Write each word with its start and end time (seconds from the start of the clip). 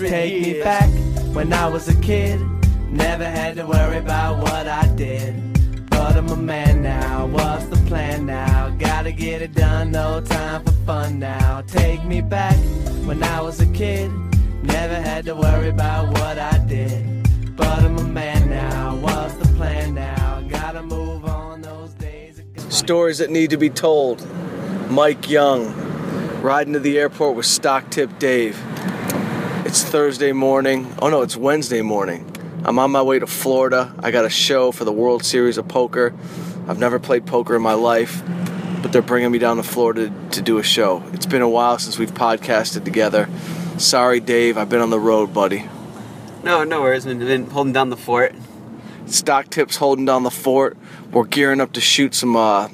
hundred 0.00 0.16
Take 0.16 0.42
me 0.42 0.62
back 0.62 0.90
when 1.34 1.52
I 1.52 1.68
was 1.68 1.88
a 1.88 1.96
kid. 2.00 2.40
Never 2.90 3.24
had 3.24 3.56
to 3.56 3.66
worry 3.66 3.98
about 3.98 4.38
what 4.38 4.66
I 4.66 4.86
did. 4.96 5.34
But 5.90 6.16
I'm 6.16 6.28
a 6.28 6.36
man 6.36 6.82
now, 6.82 7.26
what's 7.26 7.66
the 7.66 7.76
plan 7.86 8.26
now? 8.26 8.70
Gotta 8.78 9.12
get 9.12 9.42
it 9.42 9.52
done, 9.54 9.90
no 9.90 10.20
time 10.20 10.64
for 10.64 10.72
fun 10.86 11.18
now. 11.18 11.62
Take 11.62 12.04
me 12.04 12.20
back 12.20 12.56
when 13.04 13.22
I 13.22 13.40
was 13.42 13.60
a 13.60 13.66
kid. 13.66 14.10
Never 14.62 14.94
had 14.94 15.24
to 15.26 15.34
worry 15.34 15.68
about 15.68 16.08
what 16.08 16.38
I 16.38 16.58
did. 16.66 17.56
But 17.56 17.80
I'm 17.80 17.98
a 17.98 18.04
man 18.04 18.48
now, 18.48 18.96
what's 18.96 19.34
the 19.34 19.54
plan 19.56 19.94
now? 19.94 20.42
Gotta 20.48 20.82
move 20.82 21.24
on 21.26 21.60
those 21.60 21.90
days. 21.94 22.42
Stories 22.68 23.18
that 23.18 23.30
need 23.30 23.50
to 23.50 23.58
be 23.58 23.70
told. 23.70 24.26
Mike 24.90 25.28
Young 25.28 25.72
riding 26.40 26.72
to 26.72 26.80
the 26.80 26.98
airport 26.98 27.36
with 27.36 27.46
Stock 27.46 27.90
Tip 27.90 28.18
Dave. 28.18 28.58
It's 29.70 29.84
Thursday 29.84 30.32
morning. 30.32 30.92
Oh 30.98 31.10
no, 31.10 31.22
it's 31.22 31.36
Wednesday 31.36 31.80
morning. 31.80 32.28
I'm 32.64 32.80
on 32.80 32.90
my 32.90 33.02
way 33.02 33.20
to 33.20 33.26
Florida. 33.28 33.94
I 34.00 34.10
got 34.10 34.24
a 34.24 34.28
show 34.28 34.72
for 34.72 34.84
the 34.84 34.90
World 34.90 35.24
Series 35.24 35.58
of 35.58 35.68
Poker. 35.68 36.12
I've 36.66 36.80
never 36.80 36.98
played 36.98 37.24
poker 37.24 37.54
in 37.54 37.62
my 37.62 37.74
life, 37.74 38.20
but 38.82 38.92
they're 38.92 39.00
bringing 39.00 39.30
me 39.30 39.38
down 39.38 39.58
to 39.58 39.62
Florida 39.62 40.12
to 40.32 40.42
do 40.42 40.58
a 40.58 40.64
show. 40.64 41.04
It's 41.12 41.24
been 41.24 41.40
a 41.40 41.48
while 41.48 41.78
since 41.78 42.00
we've 42.00 42.12
podcasted 42.12 42.84
together. 42.84 43.28
Sorry, 43.78 44.18
Dave, 44.18 44.58
I've 44.58 44.68
been 44.68 44.80
on 44.80 44.90
the 44.90 44.98
road, 44.98 45.32
buddy. 45.32 45.68
No, 46.42 46.64
no 46.64 46.80
worries. 46.80 47.06
We've 47.06 47.16
been 47.20 47.48
holding 47.48 47.72
down 47.72 47.90
the 47.90 47.96
fort. 47.96 48.34
Stock 49.06 49.50
Tips 49.50 49.76
holding 49.76 50.04
down 50.04 50.24
the 50.24 50.32
fort. 50.32 50.76
We're 51.12 51.26
gearing 51.26 51.60
up 51.60 51.74
to 51.74 51.80
shoot 51.80 52.16
some. 52.16 52.34
Uh, 52.34 52.70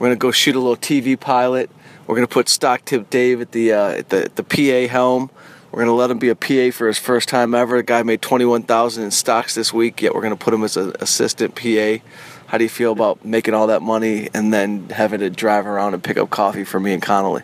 we're 0.00 0.08
gonna 0.08 0.16
go 0.16 0.32
shoot 0.32 0.56
a 0.56 0.58
little 0.58 0.76
TV 0.76 1.18
pilot. 1.18 1.70
We're 2.08 2.16
gonna 2.16 2.26
put 2.26 2.48
Stock 2.48 2.84
Tip 2.84 3.10
Dave 3.10 3.40
at 3.40 3.52
the 3.52 3.72
uh, 3.72 3.90
at 3.90 4.08
the 4.08 4.24
at 4.24 4.34
the 4.34 4.42
PA 4.42 4.92
helm. 4.92 5.30
We're 5.72 5.80
gonna 5.82 5.94
let 5.94 6.10
him 6.10 6.18
be 6.18 6.28
a 6.28 6.34
PA 6.34 6.76
for 6.76 6.88
his 6.88 6.98
first 6.98 7.28
time 7.28 7.54
ever. 7.54 7.76
The 7.76 7.82
guy 7.82 8.02
made 8.02 8.20
twenty 8.20 8.44
one 8.44 8.62
thousand 8.62 9.04
in 9.04 9.10
stocks 9.10 9.54
this 9.54 9.72
week. 9.72 10.02
Yet 10.02 10.14
we're 10.14 10.22
gonna 10.22 10.36
put 10.36 10.52
him 10.52 10.64
as 10.64 10.76
an 10.76 10.94
assistant 11.00 11.54
PA. 11.54 11.98
How 12.46 12.58
do 12.58 12.64
you 12.64 12.70
feel 12.70 12.90
about 12.90 13.24
making 13.24 13.54
all 13.54 13.68
that 13.68 13.80
money 13.80 14.28
and 14.34 14.52
then 14.52 14.88
having 14.88 15.20
to 15.20 15.30
drive 15.30 15.66
around 15.66 15.94
and 15.94 16.02
pick 16.02 16.16
up 16.16 16.30
coffee 16.30 16.64
for 16.64 16.80
me 16.80 16.92
and 16.92 17.00
Connolly? 17.00 17.42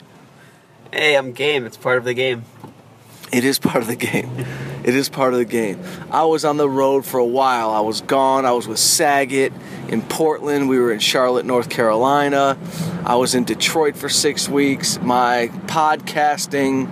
Hey, 0.92 1.16
I'm 1.16 1.32
game. 1.32 1.64
It's 1.64 1.76
part 1.76 1.98
of 1.98 2.04
the 2.04 2.14
game. 2.14 2.44
It 3.32 3.44
is 3.44 3.58
part 3.58 3.76
of 3.76 3.86
the 3.86 3.96
game. 3.96 4.30
It 4.84 4.94
is 4.94 5.08
part 5.08 5.32
of 5.32 5.38
the 5.38 5.44
game. 5.44 5.80
I 6.10 6.24
was 6.24 6.44
on 6.44 6.56
the 6.56 6.68
road 6.68 7.04
for 7.04 7.18
a 7.18 7.24
while. 7.24 7.70
I 7.70 7.80
was 7.80 8.00
gone. 8.00 8.44
I 8.46 8.52
was 8.52 8.68
with 8.68 8.78
Saget 8.78 9.52
in 9.88 10.00
Portland. 10.02 10.68
We 10.68 10.78
were 10.78 10.92
in 10.92 11.00
Charlotte, 11.00 11.44
North 11.44 11.68
Carolina. 11.68 12.56
I 13.04 13.16
was 13.16 13.34
in 13.34 13.44
Detroit 13.44 13.96
for 13.96 14.08
six 14.08 14.48
weeks. 14.48 15.00
My 15.00 15.50
podcasting 15.66 16.88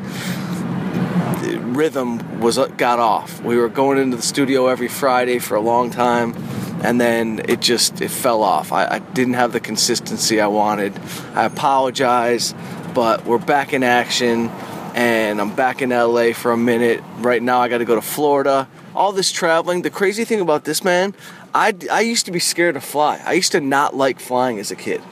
rhythm 1.75 2.41
was 2.41 2.59
uh, 2.59 2.67
got 2.67 2.99
off. 2.99 3.43
We 3.43 3.57
were 3.57 3.69
going 3.69 3.99
into 3.99 4.17
the 4.17 4.23
studio 4.23 4.69
every 4.69 4.89
Friday 4.89 5.39
for 5.39 5.57
a 5.57 5.61
long 5.61 5.91
time, 5.91 6.35
and 6.83 7.01
then 7.01 7.43
it 7.49 7.61
just 7.61 8.01
it 8.01 8.11
fell 8.11 8.43
off. 8.43 8.73
I, 8.73 8.87
I 8.87 8.99
didn't 8.99 9.35
have 9.35 9.53
the 9.53 9.61
consistency 9.61 10.41
I 10.41 10.47
wanted. 10.47 10.93
I 11.35 11.45
apologize, 11.45 12.55
but 12.95 13.25
we're 13.25 13.39
back 13.39 13.73
in 13.73 13.83
action 13.83 14.51
and 14.95 15.41
I'm 15.41 15.55
back 15.55 15.83
in 15.83 15.91
LA 15.91 16.33
for 16.33 16.53
a 16.53 16.57
minute. 16.57 17.03
Right 17.19 17.43
now, 17.43 17.61
I 17.61 17.69
got 17.69 17.79
to 17.79 17.85
go 17.85 17.97
to 17.97 18.01
Florida. 18.01 18.69
All 18.95 19.11
this 19.11 19.33
traveling. 19.33 19.83
The 19.83 19.91
crazy 19.91 20.25
thing 20.25 20.41
about 20.41 20.65
this, 20.65 20.85
man, 20.85 21.15
I, 21.53 21.75
I 21.91 22.01
used 22.03 22.27
to 22.27 22.33
be 22.33 22.39
scared 22.39 22.77
to 22.77 22.81
fly. 22.81 23.21
I 23.27 23.33
used 23.33 23.53
to 23.53 23.61
not 23.61 23.97
like 23.97 24.21
flying 24.21 24.61
as 24.61 24.71
a 24.71 24.77
kid. 24.77 25.03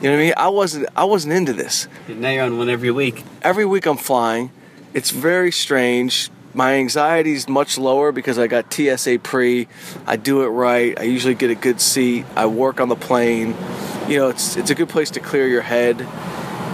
You 0.00 0.08
know 0.08 0.16
what 0.16 0.20
I 0.20 0.24
mean? 0.24 0.34
I 0.36 0.48
wasn't 0.48 0.88
I 0.96 1.04
wasn't 1.04 1.34
into 1.34 1.52
this. 1.52 1.86
Now 2.08 2.30
you're 2.30 2.44
on 2.44 2.56
one 2.56 2.70
every 2.70 2.90
week. 2.90 3.22
Every 3.42 3.66
week 3.66 3.86
I'm 3.86 3.98
flying. 3.98 4.50
It's 4.92 5.10
very 5.10 5.52
strange. 5.52 6.30
My 6.52 6.74
anxiety 6.74 7.32
is 7.32 7.48
much 7.48 7.78
lower 7.78 8.10
because 8.10 8.38
I 8.38 8.48
got 8.48 8.72
TSA 8.72 9.20
pre. 9.22 9.68
I 10.04 10.16
do 10.16 10.42
it 10.42 10.48
right. 10.48 10.98
I 10.98 11.04
usually 11.04 11.34
get 11.34 11.50
a 11.50 11.54
good 11.54 11.80
seat. 11.80 12.26
I 12.34 12.46
work 12.46 12.80
on 12.80 12.88
the 12.88 12.96
plane. 12.96 13.54
You 14.08 14.18
know, 14.18 14.28
it's 14.30 14.56
it's 14.56 14.70
a 14.70 14.74
good 14.74 14.88
place 14.88 15.10
to 15.12 15.20
clear 15.20 15.46
your 15.46 15.62
head. 15.62 15.98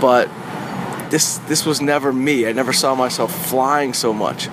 But 0.01 0.31
this 1.11 1.37
this 1.49 1.67
was 1.67 1.83
never 1.83 2.11
me. 2.11 2.47
I 2.47 2.53
never 2.53 2.73
saw 2.73 2.95
myself 2.95 3.49
flying 3.49 3.93
so 3.93 4.15
much. 4.15 4.49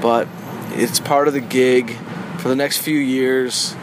But 0.00 0.28
it's 0.70 1.00
part 1.00 1.26
of 1.26 1.34
the 1.34 1.40
gig 1.40 1.96
for 2.38 2.48
the 2.48 2.56
next 2.56 2.78
few 2.78 2.98
years. 2.98 3.74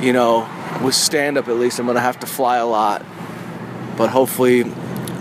You 0.00 0.12
know, 0.12 0.48
with 0.82 0.94
stand 0.94 1.38
up 1.38 1.46
at 1.46 1.56
least, 1.56 1.78
I'm 1.78 1.86
gonna 1.86 2.00
have 2.00 2.18
to 2.20 2.26
fly 2.26 2.56
a 2.56 2.66
lot. 2.66 3.04
But 3.96 4.10
hopefully, 4.10 4.64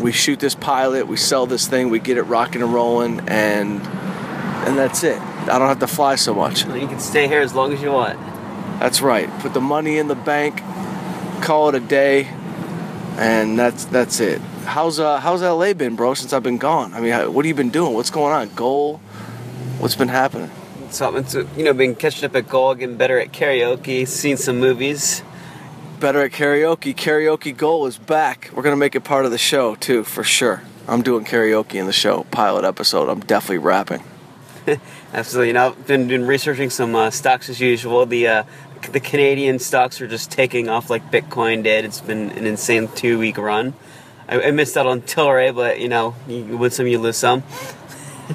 we 0.06 0.12
shoot 0.12 0.40
this 0.40 0.54
pilot, 0.54 1.08
we 1.08 1.18
sell 1.18 1.48
this 1.48 1.68
thing, 1.68 1.90
we 1.90 1.98
get 1.98 2.16
it 2.16 2.22
rocking 2.24 2.62
and 2.62 2.72
rolling, 2.72 3.22
and 3.28 3.82
and 3.82 4.78
that's 4.78 5.04
it. 5.04 5.20
I 5.20 5.58
don't 5.58 5.68
have 5.68 5.80
to 5.80 5.88
fly 5.88 6.14
so 6.14 6.36
much. 6.36 6.64
You 6.66 6.88
can 6.88 7.00
stay 7.00 7.28
here 7.28 7.42
as 7.42 7.56
long 7.56 7.74
as 7.74 7.82
you 7.82 7.92
want. 7.92 8.20
That's 8.80 9.02
right. 9.02 9.28
Put 9.40 9.56
the 9.56 9.62
money 9.62 9.98
in 9.98 10.08
the 10.08 10.14
bank, 10.14 10.62
call 11.42 11.70
it 11.70 11.76
a 11.76 11.80
day, 11.80 12.26
and 13.18 13.58
that's 13.58 13.86
that's 13.86 14.20
it. 14.20 14.42
How's 14.66 15.00
uh 15.00 15.20
how's 15.20 15.42
LA 15.42 15.74
been, 15.74 15.96
bro? 15.96 16.14
Since 16.14 16.34
I've 16.34 16.44
been 16.44 16.60
gone. 16.60 16.94
I 16.94 17.02
mean, 17.02 17.34
what 17.34 17.44
have 17.44 17.50
you 17.50 17.56
been 17.56 17.72
doing? 17.72 17.96
What's 17.96 18.12
going 18.12 18.32
on? 18.32 18.54
Goal? 18.54 18.98
What's 19.80 19.96
been 19.96 20.10
happening? 20.10 20.52
Something 20.92 21.24
to 21.34 21.48
you 21.58 21.64
know, 21.64 21.74
been 21.74 21.96
catching 21.96 22.26
up 22.26 22.36
at 22.36 22.48
goal, 22.48 22.76
getting 22.76 22.96
better 22.96 23.20
at 23.20 23.32
karaoke, 23.32 24.08
seen 24.08 24.38
some 24.38 24.60
movies. 24.60 25.24
Better 26.00 26.24
at 26.24 26.32
karaoke. 26.32 26.94
Karaoke 26.94 27.56
Goal 27.56 27.86
is 27.86 27.98
back. 27.98 28.50
We're 28.54 28.64
gonna 28.64 28.76
make 28.76 28.96
it 28.96 29.06
part 29.06 29.26
of 29.26 29.32
the 29.32 29.38
show 29.38 29.76
too, 29.76 30.04
for 30.04 30.24
sure. 30.24 30.62
I'm 30.88 31.02
doing 31.02 31.24
karaoke 31.24 31.76
in 31.76 31.86
the 31.86 31.94
show 31.94 32.26
pilot 32.32 32.66
episode. 32.66 33.10
I'm 33.10 33.22
definitely 33.22 33.60
rapping. 33.60 34.04
Absolutely. 35.14 35.48
You 35.48 35.54
know, 35.54 35.68
I've 35.68 35.88
been, 35.88 36.08
been 36.08 36.28
researching 36.28 36.70
some 36.70 36.96
uh, 36.96 37.12
stocks 37.12 37.50
as 37.50 37.62
usual. 37.62 38.06
The 38.06 38.28
uh, 38.28 38.44
the 38.92 39.00
Canadian 39.00 39.58
stocks 39.58 40.02
are 40.02 40.08
just 40.08 40.32
taking 40.32 40.68
off 40.68 40.90
like 40.90 41.10
Bitcoin 41.12 41.64
did. 41.64 41.86
It's 41.86 42.02
been 42.02 42.30
an 42.32 42.46
insane 42.46 42.90
two 42.90 43.18
week 43.18 43.38
run. 43.38 43.74
I, 44.28 44.42
I 44.42 44.52
missed 44.52 44.76
out 44.76 44.88
on 44.88 45.02
Tilray, 45.02 45.56
but 45.56 45.80
you 45.80 45.88
know, 45.88 46.14
you 46.28 46.58
win 46.58 46.72
some, 46.72 46.88
you 46.88 47.00
lose 47.00 47.18
some. 47.18 47.44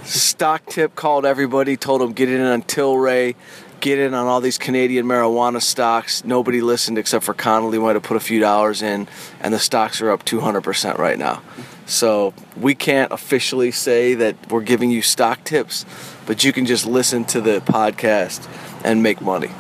Stock 0.04 0.66
tip 0.66 0.94
called 0.94 1.27
everybody, 1.27 1.77
told 1.77 2.00
them 2.00 2.12
get 2.12 2.28
in 2.28 2.41
on 2.41 2.62
Tilray, 2.62 3.34
get 3.80 3.98
in 3.98 4.14
on 4.14 4.26
all 4.26 4.41
these 4.41 4.58
Canadian 4.58 5.06
marijuana 5.06 5.60
stocks. 5.62 6.24
Nobody 6.24 6.60
listened 6.60 6.98
except 6.98 7.24
for 7.24 7.34
Connolly 7.34 7.78
might 7.78 7.96
have 7.96 8.02
put 8.02 8.16
a 8.16 8.20
few 8.20 8.41
dollars 8.41 8.82
in, 8.82 9.08
and 9.41 9.52
the 9.52 9.58
stocks 9.58 10.00
are 10.00 10.10
up 10.10 10.24
200% 10.24 10.98
right 10.98 11.18
now. 11.18 11.42
So 11.86 12.34
we 12.56 12.74
can't 12.74 13.10
officially 13.12 13.72
say 13.72 14.14
that 14.14 14.36
we're 14.50 14.60
giving 14.60 14.91
you 14.91 15.02
stock 15.02 15.42
tips, 15.44 15.84
but 16.26 16.44
you 16.44 16.52
can 16.52 16.66
just 16.66 16.86
listen 16.86 17.24
to 17.26 17.41
the 17.41 17.60
podcast 17.60 18.48
and 18.84 19.02
make 19.02 19.20
money. 19.20 19.50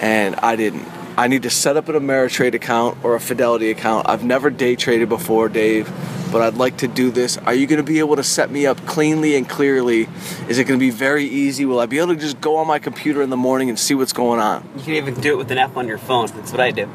And 0.00 0.34
I 0.36 0.56
didn't. 0.56 0.86
I 1.16 1.28
need 1.28 1.44
to 1.44 1.50
set 1.50 1.76
up 1.76 1.88
an 1.88 1.94
Ameritrade 1.94 2.54
account 2.54 2.98
or 3.04 3.14
a 3.14 3.20
Fidelity 3.20 3.70
account. 3.70 4.08
I've 4.08 4.24
never 4.24 4.50
day 4.50 4.74
traded 4.74 5.08
before, 5.08 5.48
Dave, 5.48 5.88
but 6.32 6.42
I'd 6.42 6.54
like 6.54 6.78
to 6.78 6.88
do 6.88 7.12
this. 7.12 7.38
Are 7.38 7.54
you 7.54 7.68
going 7.68 7.76
to 7.76 7.84
be 7.84 8.00
able 8.00 8.16
to 8.16 8.24
set 8.24 8.50
me 8.50 8.66
up 8.66 8.84
cleanly 8.84 9.36
and 9.36 9.48
clearly? 9.48 10.08
Is 10.48 10.58
it 10.58 10.64
going 10.64 10.78
to 10.78 10.84
be 10.84 10.90
very 10.90 11.24
easy? 11.24 11.64
Will 11.66 11.78
I 11.78 11.86
be 11.86 11.98
able 11.98 12.14
to 12.14 12.20
just 12.20 12.40
go 12.40 12.56
on 12.56 12.66
my 12.66 12.80
computer 12.80 13.22
in 13.22 13.30
the 13.30 13.36
morning 13.36 13.68
and 13.68 13.78
see 13.78 13.94
what's 13.94 14.12
going 14.12 14.40
on? 14.40 14.68
You 14.76 14.82
can 14.82 14.94
even 14.94 15.14
do 15.14 15.34
it 15.34 15.36
with 15.36 15.52
an 15.52 15.58
app 15.58 15.76
on 15.76 15.86
your 15.86 15.98
phone. 15.98 16.26
That's 16.26 16.50
what 16.50 16.60
I 16.60 16.72
do. 16.72 16.88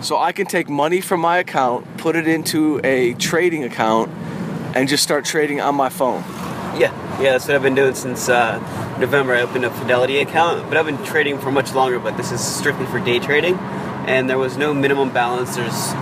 So 0.00 0.18
I 0.18 0.32
can 0.32 0.46
take 0.46 0.68
money 0.68 1.00
from 1.00 1.20
my 1.20 1.38
account, 1.38 1.98
put 1.98 2.16
it 2.16 2.26
into 2.26 2.80
a 2.82 3.14
trading 3.14 3.62
account, 3.62 4.10
and 4.74 4.88
just 4.88 5.04
start 5.04 5.24
trading 5.24 5.60
on 5.60 5.76
my 5.76 5.88
phone. 5.88 6.24
Yeah, 6.76 6.90
yeah, 7.20 7.32
that's 7.32 7.46
what 7.46 7.54
I've 7.54 7.62
been 7.62 7.76
doing 7.76 7.94
since 7.94 8.28
uh, 8.28 8.58
November. 9.02 9.34
I 9.34 9.42
opened 9.42 9.64
a 9.64 9.70
Fidelity 9.70 10.18
account, 10.18 10.68
but 10.68 10.78
I've 10.78 10.86
been 10.86 11.04
trading 11.04 11.38
for 11.38 11.50
much 11.50 11.74
longer. 11.74 11.98
But 11.98 12.16
this 12.16 12.32
is 12.32 12.40
strictly 12.40 12.86
for 12.86 13.00
day 13.00 13.18
trading, 13.18 13.56
and 14.06 14.30
there 14.30 14.38
was 14.38 14.56
no 14.56 14.72
minimum 14.72 15.12
balance. 15.12 15.56
There's 15.56 15.92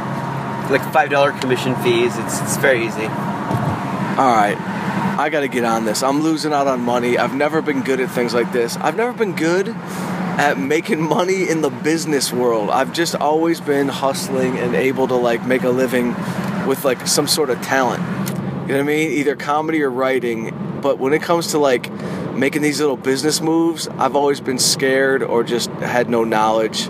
like 0.70 0.82
five 0.92 1.10
dollar 1.10 1.32
commission 1.32 1.74
fees. 1.76 2.16
It's 2.16 2.40
it's 2.40 2.56
very 2.58 2.86
easy. 2.86 3.06
All 3.06 4.32
right. 4.32 4.56
I 5.18 5.28
got 5.28 5.40
to 5.40 5.48
get 5.48 5.64
on 5.64 5.84
this. 5.84 6.02
I'm 6.02 6.22
losing 6.22 6.52
out 6.52 6.66
on 6.66 6.80
money. 6.82 7.18
I've 7.18 7.34
never 7.34 7.60
been 7.60 7.82
good 7.82 8.00
at 8.00 8.10
things 8.10 8.32
like 8.32 8.52
this. 8.52 8.76
I've 8.76 8.97
never 8.97 9.12
been 9.12 9.34
good 9.34 9.68
at 9.68 10.58
making 10.58 11.03
money 11.03 11.48
in 11.48 11.60
the 11.60 11.68
business 11.68 12.32
world. 12.32 12.70
I've 12.70 12.92
just 12.92 13.14
always 13.14 13.60
been 13.60 13.88
hustling 13.88 14.56
and 14.58 14.74
able 14.74 15.08
to 15.08 15.16
like 15.16 15.44
make 15.46 15.62
a 15.62 15.70
living 15.70 16.14
with 16.66 16.84
like 16.84 17.06
some 17.06 17.26
sort 17.26 17.50
of 17.50 17.60
talent. 17.60 18.03
You 18.03 18.68
know 18.68 18.74
what 18.74 18.80
I 18.80 18.82
mean? 18.82 19.10
Either 19.12 19.36
comedy 19.36 19.82
or 19.82 19.91
writing. 19.91 20.78
But 20.80 20.98
when 20.98 21.12
it 21.12 21.22
comes 21.22 21.48
to 21.48 21.58
like 21.58 21.91
making 22.34 22.62
these 22.62 22.80
little 22.80 22.97
business 22.97 23.41
moves, 23.41 23.88
I've 23.88 24.16
always 24.16 24.41
been 24.41 24.59
scared 24.59 25.22
or 25.22 25.44
just 25.44 25.71
had 25.71 26.09
no 26.09 26.24
knowledge. 26.24 26.88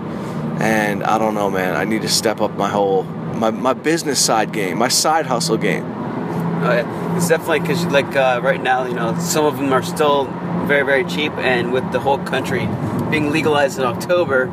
And 0.59 1.03
I 1.03 1.17
don't 1.17 1.33
know, 1.33 1.49
man. 1.49 1.75
I 1.75 1.85
need 1.85 2.03
to 2.03 2.09
step 2.09 2.41
up 2.41 2.51
my 2.57 2.69
whole 2.69 3.03
my, 3.03 3.49
my 3.49 3.73
business 3.73 4.23
side 4.23 4.51
game, 4.53 4.77
my 4.77 4.87
side 4.89 5.25
hustle 5.25 5.57
game. 5.57 5.83
Oh, 5.83 6.71
yeah. 6.71 7.17
It's 7.17 7.27
definitely 7.27 7.61
because 7.61 7.85
like 7.87 8.15
uh, 8.15 8.39
right 8.43 8.61
now, 8.61 8.85
you 8.85 8.93
know, 8.93 9.17
some 9.19 9.45
of 9.45 9.57
them 9.57 9.73
are 9.73 9.81
still 9.81 10.25
very 10.67 10.83
very 10.85 11.03
cheap, 11.05 11.31
and 11.33 11.73
with 11.73 11.91
the 11.91 11.99
whole 11.99 12.19
country 12.19 12.67
being 13.09 13.31
legalized 13.31 13.79
in 13.79 13.85
October, 13.85 14.49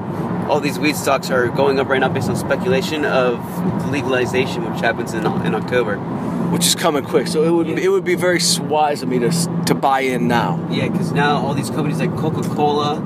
all 0.49 0.59
these 0.61 0.79
weed 0.79 0.97
stocks 0.97 1.31
are 1.31 1.49
going 1.49 1.79
up 1.79 1.89
right 1.89 2.01
now 2.01 2.09
based 2.09 2.31
on 2.31 2.37
speculation 2.37 3.05
of 3.05 3.39
legalization, 3.91 4.71
which 4.73 4.81
happens 4.81 5.13
in 5.13 5.27
in 5.47 5.55
October. 5.55 5.99
which 6.49 6.67
is 6.67 6.75
coming 6.75 7.05
quick. 7.05 7.27
So 7.27 7.43
it 7.45 7.51
would 7.51 7.67
Yeah. 7.67 7.77
it 7.77 7.89
would 7.89 8.05
be 8.05 8.15
very 8.15 8.41
wise 8.63 9.03
of 9.03 9.09
me 9.11 9.19
to 9.19 9.31
to 9.69 9.75
buy 9.75 10.01
in 10.01 10.29
now. 10.29 10.67
Yeah, 10.71 10.89
because 10.89 11.13
now 11.13 11.37
all 11.47 11.55
these 11.55 11.71
companies 11.71 12.01
like 12.01 12.15
Coca 12.17 12.43
Cola 12.55 12.97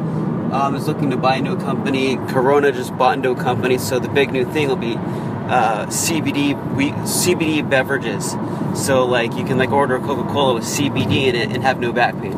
um, 0.53 0.75
is 0.75 0.87
looking 0.87 1.11
to 1.11 1.17
buy 1.17 1.37
into 1.37 1.53
a 1.53 1.57
company. 1.61 2.17
Corona 2.29 2.73
just 2.73 2.97
bought 2.97 3.17
into 3.17 3.31
a 3.31 3.37
company. 3.37 3.79
So 3.79 3.99
the 3.99 4.09
big 4.09 4.33
new 4.33 4.45
thing 4.45 4.69
will 4.69 4.77
be 4.77 4.95
uh, 4.95 5.87
CBD 5.87 6.55
we, 6.77 6.91
CBD 6.91 7.69
beverages. 7.69 8.37
So 8.75 9.05
like 9.05 9.35
you 9.35 9.45
can 9.45 9.59
like 9.59 9.71
order 9.71 9.97
a 9.97 10.01
Coca 10.01 10.23
Cola 10.33 10.55
with 10.55 10.65
CBD 10.65 11.27
in 11.27 11.35
it 11.35 11.51
and 11.53 11.63
have 11.63 11.79
no 11.81 11.93
back 11.93 12.15
pain. 12.21 12.33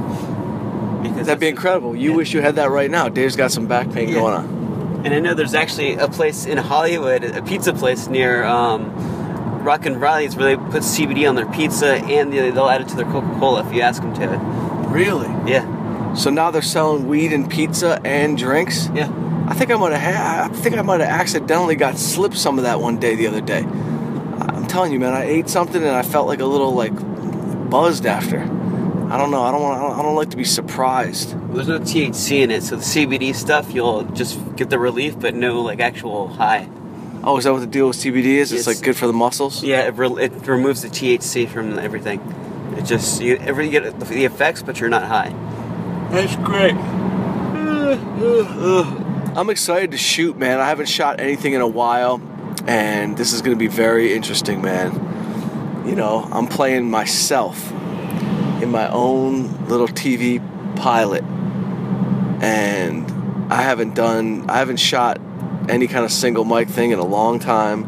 Because 1.03 1.27
That'd 1.27 1.41
be 1.41 1.49
incredible. 1.49 1.94
You 1.94 2.11
yeah. 2.11 2.17
wish 2.17 2.32
you 2.32 2.41
had 2.41 2.56
that 2.56 2.70
right 2.70 2.91
now. 2.91 3.09
Dave's 3.11 3.37
got 3.37 3.53
some 3.53 3.67
back 3.67 3.91
pain 3.93 4.09
Yeah. 4.09 4.15
going 4.15 4.35
on. 4.35 5.03
And 5.05 5.12
I 5.12 5.20
know 5.20 5.35
there's 5.35 5.53
actually 5.53 5.97
a 5.97 6.09
place 6.09 6.47
in 6.47 6.56
Hollywood, 6.56 7.25
a 7.25 7.43
pizza 7.43 7.75
place 7.75 8.09
near 8.09 8.43
um, 8.44 8.91
Rock 9.64 9.84
& 9.84 9.87
Reilly's, 9.87 10.37
where 10.37 10.55
they 10.55 10.56
put 10.70 10.82
CBD 10.82 11.26
on 11.28 11.34
their 11.34 11.46
pizza 11.46 11.94
and 11.94 12.32
they- 12.32 12.50
they'll 12.50 12.69
add 12.69 12.82
it 12.82 12.88
to 12.88 12.96
their 12.96 13.06
Coca 13.06 13.26
Cola 13.40 13.64
if 13.66 13.75
you 13.75 13.81
ask 13.81 14.02
them 14.02 14.12
to. 14.14 14.38
Really? 14.88 15.28
Yeah, 15.46 15.64
So 16.14 16.31
now 16.31 16.50
they're 16.52 16.62
selling 16.62 17.08
weed 17.08 17.32
and 17.32 17.49
pizza 17.50 18.00
and 18.05 18.37
drinks. 18.38 18.88
yeah. 18.94 19.08
I 19.49 19.52
think 19.55 19.70
I 19.70 19.76
might 19.76 19.93
have. 19.93 20.14
Ha- 20.14 20.49
I 20.50 20.55
think 20.55 20.78
I 20.78 20.82
might 20.82 21.00
have 21.00 21.11
accidentally 21.11 21.76
got 21.76 21.99
slipped 21.99 22.37
some 22.38 22.56
of 22.58 22.64
that 22.64 22.81
one 22.81 22.96
day 22.99 23.14
the 23.14 23.26
other 23.26 23.40
day. 23.43 23.66
I'm 24.40 24.66
telling 24.66 24.90
you, 24.93 24.99
man. 25.00 25.12
I 25.12 25.25
ate 25.25 25.50
something 25.50 25.82
and 25.82 25.90
I 25.94 26.00
felt 26.02 26.26
like 26.26 26.40
a 26.40 26.46
little 26.46 26.72
like 26.72 26.93
buzzed 27.69 28.06
after. 28.06 28.40
I 29.10 29.19
don't 29.19 29.31
know. 29.31 29.43
I 29.43 29.50
don't 29.52 29.60
want. 29.62 29.78
I 29.78 29.87
don't, 29.88 29.99
I 29.99 30.02
don't 30.02 30.14
like 30.14 30.31
to 30.31 30.37
be 30.38 30.44
surprised. 30.44 31.34
Well, 31.34 31.56
there's 31.56 31.69
no 31.69 31.78
THC 31.78 32.43
in 32.43 32.50
it, 32.50 32.62
so 32.62 32.76
the 32.76 32.82
CBD 32.82 33.34
stuff 33.34 33.75
you'll 33.75 34.05
just 34.05 34.38
get 34.56 34.70
the 34.70 34.78
relief, 34.78 35.19
but 35.20 35.34
no 35.34 35.60
like 35.60 35.78
actual 35.81 36.28
high. 36.28 36.69
Oh, 37.26 37.38
is 37.38 37.44
that 37.44 37.53
what 37.53 37.61
the 37.61 37.67
deal 37.67 37.88
with 37.88 37.97
CBD 37.97 38.37
is? 38.37 38.53
It's 38.53 38.67
Yes. 38.67 38.76
like 38.76 38.85
good 38.85 38.97
for 38.97 39.06
the 39.06 39.12
muscles. 39.15 39.62
Yeah, 39.65 39.87
it, 39.87 39.97
re- 39.97 40.23
it 40.25 40.47
removes 40.47 40.82
the 40.82 40.88
THC 40.88 41.49
from 41.49 41.79
everything. 41.79 42.21
It 42.76 42.85
just 42.85 43.23
you, 43.23 43.37
every, 43.37 43.65
you 43.67 43.71
get 43.81 43.99
the 43.99 44.25
effects, 44.26 44.62
but 44.62 44.79
you're 44.79 44.91
not 44.91 45.05
high. 45.05 45.32
That's 46.11 46.37
great. 46.37 46.75
I'm 49.37 49.50
excited 49.50 49.91
to 49.93 49.97
shoot, 49.99 50.37
man. 50.37 50.61
I 50.61 50.67
haven't 50.69 50.88
shot 50.88 51.19
anything 51.19 51.55
in 51.55 51.61
a 51.61 51.67
while, 51.67 52.21
and 52.67 53.17
this 53.17 53.32
is 53.32 53.41
going 53.43 53.56
to 53.56 53.59
be 53.59 53.67
very 53.69 54.12
interesting, 54.15 54.61
man. 54.62 55.82
You 55.87 55.94
know, 55.94 56.29
I'm 56.31 56.47
playing 56.47 56.91
myself 56.91 57.70
in 58.62 58.70
my 58.70 58.88
own 58.91 59.67
little 59.67 59.88
TV 59.88 60.41
pilot, 60.77 61.25
and 62.43 63.11
I 63.53 63.62
haven't 63.62 63.94
done, 63.94 64.49
I 64.49 64.59
haven't 64.59 64.79
shot 64.79 65.19
any 65.69 65.87
kind 65.87 66.05
of 66.05 66.12
single 66.12 66.44
mic 66.44 66.69
thing 66.69 66.90
in 66.90 66.99
a 66.99 67.05
long 67.05 67.38
time. 67.38 67.84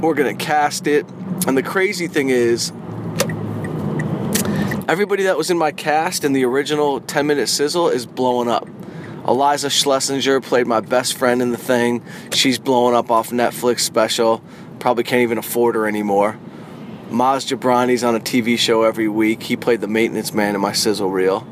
We're 0.00 0.14
to 0.14 0.34
cast 0.34 0.86
it, 0.86 1.06
and 1.46 1.56
the 1.56 1.62
crazy 1.62 2.08
thing 2.08 2.28
is, 2.28 2.72
everybody 4.88 5.24
that 5.24 5.38
was 5.38 5.50
in 5.50 5.58
my 5.58 5.70
cast 5.70 6.24
in 6.24 6.32
the 6.32 6.44
original 6.44 7.00
10 7.00 7.26
minute 7.26 7.48
sizzle 7.48 7.88
is 7.88 8.06
blowing 8.06 8.48
up. 8.48 8.68
Iliza 9.24 9.68
Shlesinger 9.68 10.42
played 10.42 10.66
my 10.66 10.80
best 10.80 11.16
friend 11.16 11.40
in 11.40 11.52
the 11.52 11.56
thing. 11.56 12.02
She's 12.32 12.58
blowing 12.58 12.96
up 12.96 13.10
off 13.10 13.30
Netflix 13.30 13.80
special. 13.80 14.42
Probably 14.80 15.04
can't 15.04 15.22
even 15.22 15.38
afford 15.38 15.76
her 15.76 15.86
anymore. 15.86 16.36
Maz 17.08 17.46
Jobrani's 17.46 18.02
on 18.02 18.16
a 18.16 18.20
TV 18.20 18.58
show 18.58 18.82
every 18.82 19.06
week. 19.06 19.44
He 19.44 19.56
played 19.56 19.80
the 19.80 19.86
maintenance 19.86 20.34
man 20.34 20.56
in 20.56 20.60
my 20.60 20.72
sizzle 20.72 21.10
reel. 21.10 21.46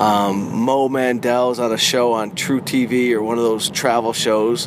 Um, 0.00 0.60
Mo 0.60 0.88
Mandel's 0.88 1.58
on 1.58 1.72
a 1.72 1.76
show 1.76 2.14
on 2.14 2.30
truTV 2.30 3.12
or 3.12 3.22
one 3.22 3.36
of 3.36 3.44
those 3.44 3.68
travel 3.68 4.14
shows, 4.14 4.64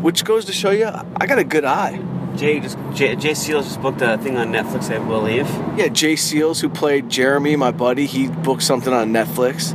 which 0.00 0.24
goes 0.24 0.46
to 0.46 0.52
show 0.52 0.70
you 0.70 0.86
I 0.86 1.26
got 1.26 1.38
a 1.38 1.44
good 1.44 1.66
eye. 1.66 2.00
Jay 2.36 2.58
just 2.58 2.78
Jay, 2.94 3.16
Jay 3.16 3.34
Seals 3.34 3.66
just 3.66 3.82
booked 3.82 4.00
a 4.00 4.16
thing 4.16 4.38
on 4.38 4.50
Netflix, 4.50 4.90
I 4.90 4.98
believe. 5.06 5.46
Yeah, 5.76 5.88
Jay 5.88 6.16
Seals, 6.16 6.62
who 6.62 6.70
played 6.70 7.10
Jeremy, 7.10 7.54
my 7.56 7.70
buddy, 7.70 8.06
he 8.06 8.28
booked 8.28 8.62
something 8.62 8.94
on 8.94 9.12
Netflix. 9.12 9.74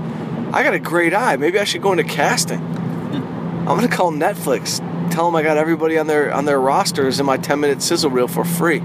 I 0.52 0.64
got 0.64 0.74
a 0.74 0.80
great 0.80 1.14
eye. 1.14 1.38
Maybe 1.38 1.60
I 1.60 1.64
should 1.64 1.84
go 1.84 1.92
into 1.92 2.04
casting. 2.04 2.60
I'm 2.60 3.66
gonna 3.66 3.88
call 3.88 4.12
Netflix. 4.12 4.80
Tell 5.12 5.26
them 5.26 5.36
I 5.36 5.44
got 5.44 5.58
everybody 5.58 6.00
on 6.00 6.08
their 6.08 6.34
on 6.34 6.46
their 6.46 6.60
rosters 6.60 7.20
in 7.20 7.28
my 7.28 7.38
10 7.38 7.60
minute 7.60 7.84
sizzle 7.84 8.10
reel 8.10 8.28
for 8.28 8.44
free. 8.44 8.82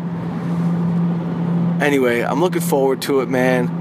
Anyway, 1.81 2.21
I'm 2.21 2.43
looking 2.43 2.61
forward 2.61 3.00
to 3.03 3.21
it, 3.21 3.31
man. 3.31 3.80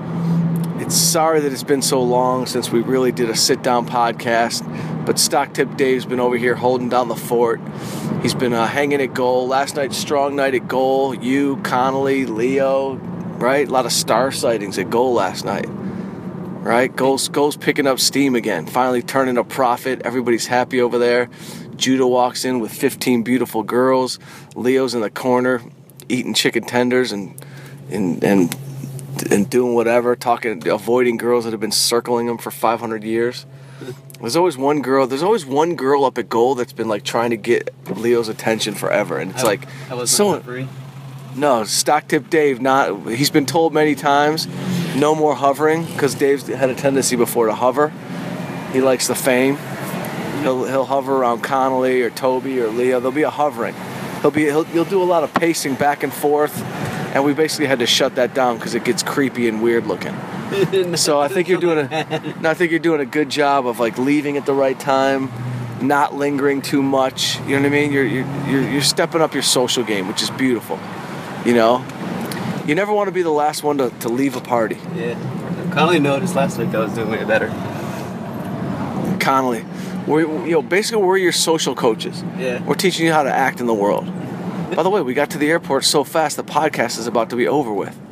It's 0.79 0.95
sorry 0.95 1.41
that 1.41 1.51
it's 1.51 1.63
been 1.63 1.81
so 1.81 2.01
long 2.01 2.45
since 2.45 2.71
we 2.71 2.79
really 2.79 3.11
did 3.11 3.29
a 3.29 3.35
sit 3.35 3.61
down 3.61 3.85
podcast, 3.85 4.65
but 5.05 5.19
Stock 5.19 5.53
Tip 5.53 5.75
Dave's 5.75 6.05
been 6.05 6.21
over 6.21 6.37
here 6.37 6.55
holding 6.55 6.87
down 6.87 7.09
the 7.09 7.17
fort. 7.17 7.59
He's 8.21 8.33
been 8.33 8.53
uh, 8.53 8.65
hanging 8.65 9.01
at 9.01 9.13
goal. 9.13 9.45
Last 9.45 9.75
night, 9.75 9.91
strong 9.91 10.37
night 10.37 10.55
at 10.55 10.69
goal. 10.69 11.13
You, 11.13 11.57
Connolly, 11.63 12.25
Leo, 12.25 12.95
right? 12.95 13.67
A 13.67 13.69
lot 13.69 13.85
of 13.85 13.91
star 13.91 14.31
sightings 14.31 14.77
at 14.77 14.89
goal 14.89 15.13
last 15.13 15.43
night, 15.43 15.65
right? 15.67 16.95
Goals, 16.95 17.27
goals 17.27 17.57
picking 17.57 17.85
up 17.85 17.99
steam 17.99 18.33
again. 18.33 18.65
Finally 18.65 19.01
turning 19.01 19.37
a 19.37 19.43
profit. 19.43 20.01
Everybody's 20.05 20.47
happy 20.47 20.79
over 20.79 20.97
there. 20.97 21.29
Judah 21.75 22.07
walks 22.07 22.45
in 22.45 22.61
with 22.61 22.71
15 22.71 23.23
beautiful 23.23 23.63
girls. 23.63 24.17
Leo's 24.55 24.93
in 24.95 25.01
the 25.01 25.09
corner 25.09 25.61
eating 26.07 26.33
chicken 26.33 26.63
tenders 26.63 27.11
and 27.11 27.35
and 27.91 28.23
and 28.23 28.55
and 29.23 29.49
doing 29.49 29.73
whatever, 29.73 30.15
talking, 30.15 30.67
avoiding 30.67 31.17
girls 31.17 31.43
that 31.45 31.51
have 31.51 31.59
been 31.59 31.71
circling 31.71 32.27
him 32.27 32.37
for 32.37 32.51
500 32.51 33.03
years. 33.03 33.45
There's 34.19 34.35
always 34.35 34.57
one 34.57 34.81
girl. 34.81 35.07
There's 35.07 35.23
always 35.23 35.45
one 35.45 35.75
girl 35.75 36.03
up 36.03 36.17
at 36.17 36.27
goal 36.27 36.55
that's 36.55 36.73
been 36.73 36.89
like 36.89 37.03
trying 37.03 37.29
to 37.29 37.37
get 37.37 37.73
Leo's 37.89 38.27
attention 38.27 38.73
forever, 38.73 39.17
and 39.17 39.31
it's 39.31 39.43
like 39.43 39.67
I 39.89 39.93
was 39.93 40.11
so. 40.11 40.41
No, 41.35 41.63
stock 41.63 42.07
tip 42.09 42.29
Dave. 42.29 42.59
Not. 42.59 43.07
He's 43.11 43.29
been 43.29 43.45
told 43.45 43.73
many 43.73 43.95
times, 43.95 44.47
no 44.95 45.15
more 45.15 45.35
hovering 45.35 45.85
because 45.85 46.15
Dave's 46.15 46.47
had 46.47 46.69
a 46.69 46.75
tendency 46.75 47.15
before 47.15 47.45
to 47.45 47.55
hover. 47.55 47.93
He 48.73 48.81
likes 48.81 49.07
the 49.07 49.15
fame. 49.15 49.57
He'll 50.41 50.65
he'll 50.65 50.85
hover 50.85 51.15
around 51.15 51.41
Connolly 51.41 52.01
or 52.01 52.09
Toby 52.09 52.59
or 52.59 52.67
Leo. 52.67 52.99
There'll 52.99 53.13
be 53.13 53.23
a 53.23 53.29
hovering. 53.29 53.75
He'll 54.21 54.31
be 54.31 54.45
he'll, 54.45 54.65
he'll 54.65 54.85
do 54.85 55.01
a 55.01 55.05
lot 55.05 55.23
of 55.23 55.33
pacing 55.33 55.75
back 55.75 56.03
and 56.03 56.11
forth, 56.13 56.61
and 57.13 57.23
we 57.23 57.33
basically 57.33 57.67
had 57.67 57.79
to 57.79 57.87
shut 57.87 58.15
that 58.15 58.33
down 58.33 58.57
because 58.57 58.75
it 58.75 58.83
gets 58.83 59.03
creepy 59.03 59.47
and 59.47 59.61
weird 59.61 59.87
looking. 59.87 60.15
So 60.95 61.19
I 61.19 61.27
think 61.27 61.47
you're 61.47 61.59
doing 61.59 61.77
a, 61.77 61.87
no, 62.41 62.49
I 62.49 62.55
think 62.55 62.71
you're 62.71 62.79
doing 62.79 63.01
a 63.01 63.05
good 63.05 63.29
job 63.29 63.67
of 63.67 63.79
like 63.79 63.99
leaving 63.99 64.35
at 64.35 64.47
the 64.47 64.53
right 64.53 64.77
time, 64.79 65.29
not 65.79 66.15
lingering 66.15 66.63
too 66.63 66.81
much. 66.81 67.39
You 67.41 67.49
know 67.49 67.61
what 67.61 67.65
I 67.67 67.69
mean? 67.69 67.91
You're 67.91 68.05
you're 68.05 68.47
you're, 68.47 68.69
you're 68.71 68.81
stepping 68.81 69.21
up 69.21 69.35
your 69.35 69.43
social 69.43 69.83
game, 69.83 70.07
which 70.07 70.23
is 70.23 70.31
beautiful. 70.31 70.79
You 71.45 71.53
know, 71.53 71.85
you 72.65 72.73
never 72.73 72.91
want 72.91 73.07
to 73.07 73.11
be 73.11 73.21
the 73.21 73.29
last 73.29 73.63
one 73.63 73.77
to, 73.77 73.91
to 74.01 74.09
leave 74.09 74.35
a 74.35 74.41
party. 74.41 74.77
Yeah. 74.95 75.13
Connolly 75.71 75.99
noticed 75.99 76.35
last 76.35 76.57
week 76.57 76.69
I 76.69 76.79
was 76.79 76.93
doing 76.93 77.09
way 77.09 77.23
better. 77.25 77.47
Connolly, 79.19 79.65
we're, 80.07 80.21
you 80.45 80.51
know, 80.51 80.61
basically 80.61 81.03
we're 81.03 81.17
your 81.17 81.31
social 81.31 81.75
coaches. 81.75 82.23
Yeah. 82.37 82.63
We're 82.63 82.75
teaching 82.75 83.05
you 83.05 83.13
how 83.13 83.23
to 83.23 83.31
act 83.31 83.59
in 83.59 83.67
the 83.67 83.73
world. 83.73 84.07
By 84.75 84.83
the 84.83 84.89
way, 84.89 85.01
we 85.01 85.13
got 85.13 85.31
to 85.31 85.37
the 85.37 85.49
airport 85.49 85.83
so 85.83 86.03
fast 86.03 86.37
the 86.37 86.43
podcast 86.43 86.97
is 86.99 87.07
about 87.07 87.29
to 87.31 87.35
be 87.35 87.47
over 87.47 87.73
with. 87.73 87.97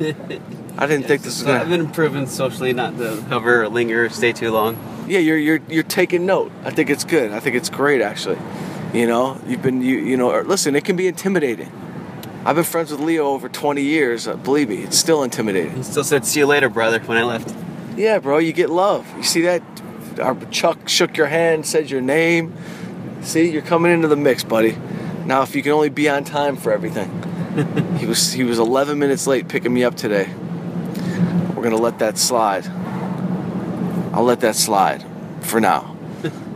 I 0.78 0.86
didn't 0.86 1.06
think 1.06 1.22
this 1.22 1.38
was 1.38 1.42
So 1.42 1.52
I've 1.52 1.68
been 1.68 1.80
improving 1.80 2.26
socially, 2.26 2.72
not 2.72 2.96
to 2.98 3.20
hover 3.22 3.62
or 3.62 3.68
linger 3.68 4.04
or 4.04 4.08
stay 4.10 4.32
too 4.32 4.50
long. 4.50 4.76
Yeah, 5.08 5.18
you're 5.20 5.36
you're 5.38 5.60
you're 5.68 5.82
taking 5.82 6.26
note. 6.26 6.52
I 6.64 6.70
think 6.70 6.90
it's 6.90 7.04
good. 7.04 7.32
I 7.32 7.40
think 7.40 7.56
it's 7.56 7.70
great 7.70 8.00
actually. 8.02 8.38
You 8.92 9.06
know, 9.06 9.40
you've 9.46 9.62
been 9.62 9.82
you 9.82 9.98
you 9.98 10.16
know. 10.16 10.30
or- 10.30 10.44
Listen, 10.44 10.76
it 10.76 10.84
can 10.84 10.96
be 10.96 11.06
intimidating. 11.06 11.70
I've 12.44 12.54
been 12.56 12.64
friends 12.64 12.90
with 12.90 13.00
Leo 13.00 13.26
over 13.26 13.48
20 13.48 13.82
years. 13.82 14.28
Uh, 14.28 14.36
believe 14.36 14.68
me, 14.68 14.76
it's 14.76 14.96
still 14.96 15.22
intimidating. 15.22 15.76
He 15.76 15.82
still 15.82 16.04
said, 16.04 16.24
"See 16.24 16.40
you 16.40 16.46
later, 16.46 16.68
brother." 16.68 16.98
When 17.00 17.18
I 17.18 17.24
left. 17.24 17.54
Yeah, 17.96 18.18
bro, 18.20 18.38
you 18.38 18.52
get 18.52 18.70
love. 18.70 19.06
You 19.16 19.22
see 19.24 19.40
that? 19.42 19.62
Our 20.20 20.36
Chuck 20.50 20.88
shook 20.88 21.16
your 21.16 21.26
hand, 21.26 21.66
said 21.66 21.90
your 21.90 22.00
name. 22.00 22.54
See, 23.22 23.50
you're 23.50 23.62
coming 23.62 23.92
into 23.92 24.08
the 24.08 24.16
mix, 24.16 24.44
buddy. 24.44 24.76
Now, 25.28 25.42
if 25.42 25.54
you 25.54 25.62
can 25.62 25.72
only 25.72 25.90
be 25.90 26.08
on 26.08 26.24
time 26.24 26.56
for 26.56 26.72
everything. 26.72 27.10
he 27.98 28.06
was 28.06 28.32
he 28.32 28.44
was 28.44 28.58
11 28.58 28.98
minutes 28.98 29.26
late 29.26 29.46
picking 29.46 29.74
me 29.74 29.84
up 29.84 29.94
today. 29.94 30.26
We're 31.54 31.62
gonna 31.62 31.76
let 31.76 31.98
that 31.98 32.16
slide. 32.16 32.66
I'll 34.14 34.24
let 34.24 34.40
that 34.40 34.56
slide 34.56 35.04
for 35.42 35.60
now. 35.60 35.94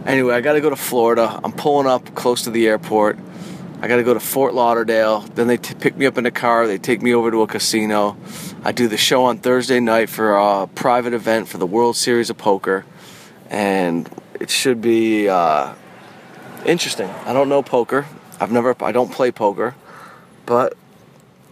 anyway, 0.06 0.34
I 0.34 0.40
got 0.40 0.54
to 0.54 0.62
go 0.62 0.70
to 0.70 0.76
Florida. 0.76 1.38
I'm 1.44 1.52
pulling 1.52 1.86
up 1.86 2.14
close 2.14 2.44
to 2.44 2.50
the 2.50 2.66
airport. 2.66 3.18
I 3.82 3.88
got 3.88 3.96
to 3.96 4.04
go 4.04 4.14
to 4.14 4.20
Fort 4.20 4.54
Lauderdale. 4.54 5.20
Then 5.20 5.48
they 5.48 5.58
t- 5.58 5.74
pick 5.74 5.94
me 5.94 6.06
up 6.06 6.16
in 6.16 6.24
a 6.24 6.30
car. 6.30 6.66
They 6.66 6.78
take 6.78 7.02
me 7.02 7.12
over 7.12 7.30
to 7.30 7.42
a 7.42 7.46
casino. 7.46 8.16
I 8.64 8.72
do 8.72 8.88
the 8.88 8.96
show 8.96 9.24
on 9.24 9.36
Thursday 9.36 9.80
night 9.80 10.08
for 10.08 10.34
a 10.34 10.66
private 10.66 11.12
event 11.12 11.46
for 11.46 11.58
the 11.58 11.66
World 11.66 11.94
Series 11.94 12.30
of 12.30 12.38
Poker, 12.38 12.86
and 13.50 14.08
it 14.40 14.48
should 14.48 14.80
be 14.80 15.28
uh, 15.28 15.74
interesting. 16.64 17.10
I 17.26 17.34
don't 17.34 17.50
know 17.50 17.62
poker. 17.62 18.06
I've 18.42 18.50
never. 18.52 18.74
I 18.82 18.90
don't 18.92 19.12
play 19.12 19.30
poker, 19.30 19.74
but 20.46 20.74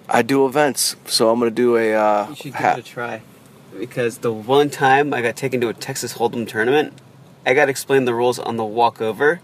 I 0.09 0.23
do 0.23 0.45
events. 0.47 0.97
So 1.07 1.31
I'm 1.31 1.39
gonna 1.39 1.51
do 1.53 1.77
a. 1.77 1.95
Uh, 1.95 2.27
You 2.31 2.35
should 2.35 2.45
give 2.45 2.55
ha- 2.55 2.73
it 2.73 2.79
a 2.81 2.83
try. 2.83 3.23
Because 3.79 4.19
the 4.19 4.33
one 4.33 4.69
time 4.71 5.15
I 5.15 5.23
got 5.23 5.37
taken 5.37 5.61
to 5.61 5.69
a 5.69 5.73
Texas 5.75 6.15
Hold'em 6.15 6.47
tournament, 6.49 6.95
I 7.47 7.55
got 7.55 7.67
to 7.67 7.71
explain 7.71 8.05
the 8.05 8.15
rules 8.15 8.39
on 8.41 8.57
the 8.57 8.65
walkover, 8.65 9.41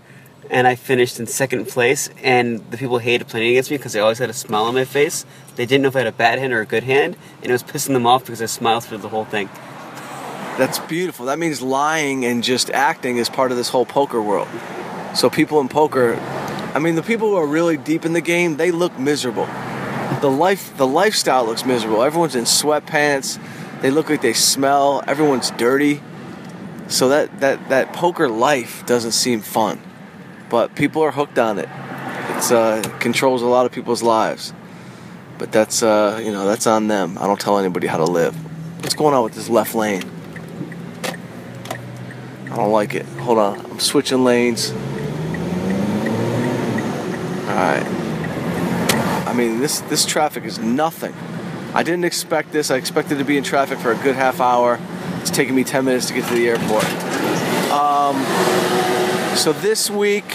and 0.50 0.66
I 0.66 0.74
finished 0.74 1.20
in 1.20 1.28
second 1.28 1.68
place. 1.68 2.10
And 2.22 2.68
the 2.72 2.76
people 2.76 2.98
hated 2.98 3.28
playing 3.28 3.50
against 3.52 3.70
me 3.70 3.76
because 3.76 3.94
I 3.94 4.00
always 4.00 4.18
had 4.18 4.28
a 4.28 4.32
smile 4.34 4.64
on 4.64 4.74
my 4.74 4.84
face. 4.84 5.24
They 5.54 5.64
didn't 5.64 5.82
know 5.82 5.88
if 5.88 5.96
I 5.96 6.00
had 6.00 6.08
a 6.08 6.12
bad 6.12 6.40
hand 6.40 6.52
or 6.52 6.60
a 6.60 6.66
good 6.66 6.82
hand, 6.82 7.16
and 7.40 7.46
it 7.50 7.52
was 7.52 7.62
pissing 7.62 7.92
them 7.92 8.06
off 8.06 8.22
because 8.24 8.42
I 8.42 8.46
smiled 8.46 8.82
through 8.84 8.98
the 8.98 9.08
whole 9.10 9.24
thing. 9.24 9.48
That's 10.58 10.78
beautiful. 10.80 11.26
That 11.26 11.38
means 11.38 11.62
lying 11.62 12.24
and 12.24 12.42
just 12.42 12.70
acting 12.70 13.18
is 13.18 13.28
part 13.28 13.52
of 13.52 13.56
this 13.56 13.68
whole 13.68 13.86
poker 13.86 14.20
world. 14.20 14.48
So 15.14 15.30
people 15.30 15.60
in 15.60 15.68
poker, 15.68 16.14
I 16.76 16.78
mean, 16.78 16.94
the 16.94 17.02
people 17.02 17.30
who 17.30 17.36
are 17.36 17.46
really 17.46 17.78
deep 17.78 18.04
in 18.04 18.12
the 18.12 18.20
game, 18.20 18.58
they 18.58 18.70
look 18.70 18.98
miserable. 18.98 19.46
The 20.20 20.28
life, 20.28 20.76
the 20.76 20.86
lifestyle 20.86 21.46
looks 21.46 21.64
miserable. 21.64 22.02
Everyone's 22.02 22.36
in 22.36 22.44
sweatpants. 22.44 23.40
They 23.80 23.90
look 23.90 24.10
like 24.10 24.20
they 24.20 24.34
smell. 24.34 25.02
Everyone's 25.06 25.50
dirty. 25.52 26.02
So 26.88 27.08
that 27.08 27.40
that 27.40 27.70
that 27.70 27.94
poker 27.94 28.28
life 28.28 28.84
doesn't 28.84 29.12
seem 29.12 29.40
fun, 29.40 29.80
but 30.50 30.74
people 30.74 31.00
are 31.00 31.12
hooked 31.12 31.38
on 31.38 31.58
it. 31.58 31.70
It's 32.36 32.52
uh, 32.52 32.82
controls 33.00 33.40
a 33.40 33.46
lot 33.46 33.64
of 33.64 33.72
people's 33.72 34.02
lives. 34.02 34.52
But 35.38 35.52
that's 35.52 35.82
uh, 35.82 36.20
you 36.22 36.30
know 36.30 36.46
that's 36.46 36.66
on 36.66 36.88
them. 36.88 37.16
I 37.18 37.26
don't 37.26 37.40
tell 37.40 37.58
anybody 37.58 37.86
how 37.86 37.96
to 37.96 38.04
live. 38.04 38.36
What's 38.82 38.94
going 38.94 39.14
on 39.14 39.24
with 39.24 39.32
this 39.32 39.48
left 39.48 39.74
lane? 39.74 40.02
I 42.44 42.56
don't 42.56 42.70
like 42.70 42.94
it. 42.94 43.06
Hold 43.20 43.38
on, 43.38 43.64
I'm 43.64 43.80
switching 43.80 44.24
lanes. 44.24 44.74
Right. 47.56 47.82
I 49.26 49.32
mean, 49.32 49.60
this 49.60 49.80
this 49.80 50.04
traffic 50.04 50.44
is 50.44 50.58
nothing. 50.58 51.14
I 51.72 51.82
didn't 51.82 52.04
expect 52.04 52.52
this. 52.52 52.70
I 52.70 52.76
expected 52.76 53.16
to 53.16 53.24
be 53.24 53.38
in 53.38 53.44
traffic 53.44 53.78
for 53.78 53.92
a 53.92 53.96
good 53.96 54.14
half 54.14 54.40
hour. 54.40 54.78
It's 55.22 55.30
taking 55.30 55.54
me 55.54 55.64
10 55.64 55.86
minutes 55.86 56.08
to 56.08 56.14
get 56.14 56.28
to 56.28 56.34
the 56.34 56.48
airport. 56.48 56.84
Um, 57.72 58.16
so 59.36 59.54
this 59.54 59.90
week, 59.90 60.28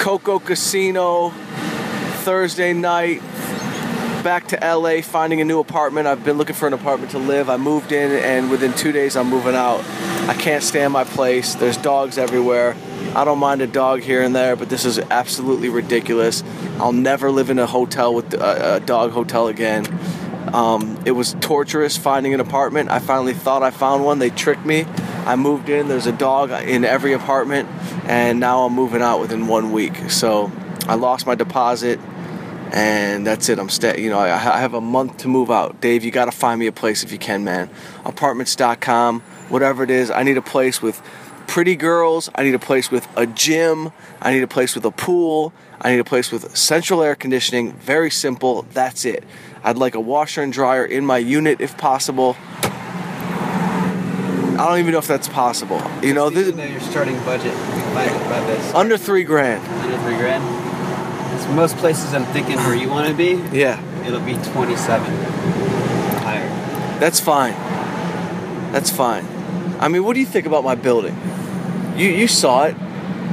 Coco 0.00 0.40
Casino, 0.40 1.30
Thursday 2.24 2.72
night, 2.72 3.20
back 4.24 4.48
to 4.48 4.56
LA, 4.56 5.02
finding 5.02 5.40
a 5.40 5.44
new 5.44 5.60
apartment. 5.60 6.08
I've 6.08 6.24
been 6.24 6.38
looking 6.38 6.56
for 6.56 6.66
an 6.66 6.72
apartment 6.72 7.12
to 7.12 7.18
live. 7.18 7.48
I 7.48 7.56
moved 7.56 7.92
in, 7.92 8.10
and 8.10 8.50
within 8.50 8.72
two 8.72 8.90
days, 8.90 9.14
I'm 9.14 9.28
moving 9.28 9.54
out. 9.54 9.84
I 10.28 10.34
can't 10.34 10.62
stand 10.62 10.92
my 10.92 11.04
place. 11.04 11.54
There's 11.54 11.76
dogs 11.76 12.18
everywhere. 12.18 12.76
I 13.14 13.24
don't 13.24 13.38
mind 13.38 13.62
a 13.62 13.66
dog 13.66 14.00
here 14.02 14.22
and 14.22 14.34
there, 14.34 14.56
but 14.56 14.68
this 14.68 14.84
is 14.84 14.98
absolutely 14.98 15.68
ridiculous. 15.68 16.42
I'll 16.78 16.92
never 16.92 17.30
live 17.30 17.48
in 17.48 17.58
a 17.58 17.66
hotel 17.66 18.12
with 18.12 18.34
a, 18.34 18.76
a 18.76 18.80
dog 18.80 19.12
hotel 19.12 19.46
again. 19.46 19.86
Um, 20.52 21.00
it 21.04 21.12
was 21.12 21.34
torturous 21.40 21.96
finding 21.96 22.34
an 22.34 22.40
apartment. 22.40 22.90
I 22.90 22.98
finally 22.98 23.34
thought 23.34 23.62
I 23.62 23.70
found 23.70 24.04
one. 24.04 24.18
They 24.18 24.30
tricked 24.30 24.66
me. 24.66 24.84
I 25.26 25.36
moved 25.36 25.68
in. 25.68 25.88
There's 25.88 26.06
a 26.06 26.12
dog 26.12 26.50
in 26.50 26.84
every 26.84 27.12
apartment, 27.12 27.68
and 28.04 28.40
now 28.40 28.64
I'm 28.64 28.72
moving 28.72 29.02
out 29.02 29.20
within 29.20 29.46
one 29.46 29.72
week. 29.72 30.10
So 30.10 30.52
I 30.86 30.94
lost 30.94 31.26
my 31.26 31.34
deposit, 31.34 31.98
and 32.72 33.26
that's 33.26 33.48
it. 33.48 33.58
I'm 33.58 33.68
staying. 33.68 34.02
You 34.02 34.10
know, 34.10 34.18
I, 34.18 34.34
I 34.34 34.58
have 34.60 34.74
a 34.74 34.80
month 34.80 35.18
to 35.18 35.28
move 35.28 35.50
out. 35.50 35.80
Dave, 35.80 36.04
you 36.04 36.10
got 36.10 36.26
to 36.26 36.32
find 36.32 36.60
me 36.60 36.66
a 36.66 36.72
place 36.72 37.02
if 37.02 37.12
you 37.12 37.18
can, 37.18 37.44
man. 37.44 37.70
Apartments.com, 38.04 39.22
whatever 39.48 39.82
it 39.82 39.90
is. 39.90 40.10
I 40.10 40.22
need 40.22 40.36
a 40.36 40.42
place 40.42 40.80
with 40.82 41.00
pretty 41.46 41.76
girls. 41.76 42.28
I 42.34 42.42
need 42.42 42.54
a 42.54 42.58
place 42.58 42.90
with 42.90 43.06
a 43.16 43.26
gym. 43.26 43.92
I 44.20 44.32
need 44.32 44.42
a 44.42 44.48
place 44.48 44.74
with 44.74 44.84
a 44.84 44.90
pool. 44.90 45.52
I 45.80 45.90
need 45.92 46.00
a 46.00 46.04
place 46.04 46.32
with 46.32 46.56
central 46.56 47.02
air 47.02 47.14
conditioning. 47.14 47.72
Very 47.74 48.10
simple. 48.10 48.62
That's 48.72 49.04
it. 49.04 49.24
I'd 49.62 49.76
like 49.78 49.94
a 49.94 50.00
washer 50.00 50.42
and 50.42 50.52
dryer 50.52 50.84
in 50.84 51.04
my 51.04 51.18
unit 51.18 51.60
if 51.60 51.76
possible. 51.76 52.36
I 54.58 54.64
don't 54.70 54.78
even 54.78 54.92
know 54.92 54.98
if 54.98 55.06
that's 55.06 55.28
possible. 55.28 55.82
You 56.02 56.14
know, 56.14 56.30
this, 56.30 56.54
know 56.54 56.64
your 56.64 56.80
starting 56.80 57.16
budget 57.24 57.52
by, 57.92 58.06
by 58.28 58.40
this. 58.46 58.74
under 58.74 58.96
three 58.96 59.22
grand. 59.22 59.62
Under 59.82 59.98
three 59.98 60.16
grand. 60.16 60.42
So 61.42 61.48
most 61.52 61.76
places 61.76 62.14
I'm 62.14 62.24
thinking 62.26 62.56
where 62.56 62.74
you 62.74 62.88
want 62.88 63.06
to 63.08 63.14
be, 63.14 63.34
Yeah, 63.56 63.78
it'll 64.06 64.20
be 64.20 64.32
27 64.34 65.06
higher. 66.22 66.48
that's 66.98 67.20
fine. 67.20 67.52
That's 68.72 68.90
fine. 68.90 69.26
I 69.78 69.88
mean, 69.88 70.04
what 70.04 70.14
do 70.14 70.20
you 70.20 70.26
think 70.26 70.46
about 70.46 70.64
my 70.64 70.74
building? 70.74 71.16
You 71.96 72.08
you 72.08 72.28
saw 72.28 72.64
it. 72.64 72.76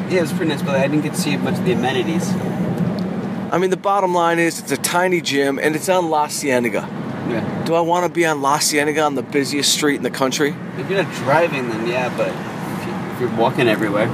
Yeah, 0.10 0.20
it 0.20 0.22
was 0.22 0.34
pretty 0.34 0.50
nice, 0.50 0.62
but 0.62 0.76
I 0.76 0.88
didn't 0.88 1.02
get 1.02 1.14
to 1.14 1.22
see 1.22 1.38
much 1.38 1.58
of 1.58 1.66
the 1.66 1.74
amenities. 1.74 2.32
I 3.52 3.58
mean, 3.58 3.70
the 3.70 3.78
bottom 3.78 4.14
line 4.14 4.40
is 4.40 4.60
it's 4.60 4.72
a 4.72 4.78
tiny 4.78 5.22
gym 5.22 5.60
and 5.60 5.76
it's 5.76 5.90
on 5.90 6.10
La 6.10 6.28
Cienega. 6.28 6.88
Yeah. 7.30 7.64
Do 7.66 7.76
I 7.76 7.82
want 7.82 8.06
to 8.06 8.12
be 8.12 8.26
on 8.26 8.42
La 8.42 8.58
Cienega 8.60 9.02
on 9.02 9.16
the 9.16 9.24
busiest 9.24 9.74
street 9.74 9.96
in 9.96 10.04
the 10.04 10.12
country? 10.12 10.56
If 10.78 10.90
you're 10.90 11.02
not 11.04 11.14
driving, 11.16 11.70
then 11.70 11.88
yeah, 11.88 12.16
but 12.18 12.30
if, 12.30 12.88
you, 12.88 13.14
if 13.14 13.22
you're 13.22 13.40
walking 13.40 13.68
everywhere, 13.68 14.08